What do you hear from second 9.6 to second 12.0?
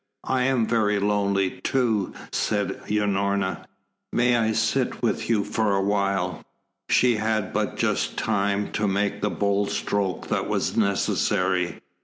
stroke that was necessary.